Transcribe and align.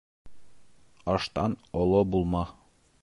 Аштан 1.15 1.51
оло 1.83 2.03
булма. 2.15 2.43